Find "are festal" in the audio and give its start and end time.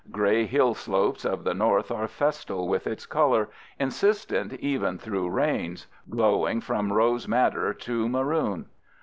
1.91-2.67